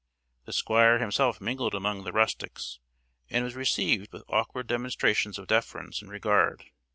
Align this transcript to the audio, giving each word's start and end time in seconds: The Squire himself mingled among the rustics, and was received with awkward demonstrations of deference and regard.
The 0.45 0.51
Squire 0.53 0.97
himself 0.97 1.39
mingled 1.39 1.75
among 1.75 2.05
the 2.05 2.11
rustics, 2.11 2.79
and 3.29 3.43
was 3.43 3.53
received 3.53 4.11
with 4.11 4.23
awkward 4.29 4.65
demonstrations 4.65 5.37
of 5.37 5.45
deference 5.45 6.01
and 6.01 6.09
regard. 6.09 6.63